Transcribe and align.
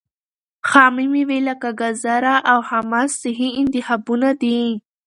خامې 0.69 1.05
مېوې 1.11 1.39
لکه 1.49 1.69
ګاځره 1.79 2.35
او 2.51 2.59
حمص 2.69 3.11
صحي 3.21 3.49
انتخابونه 3.61 4.29
دي. 4.41 4.59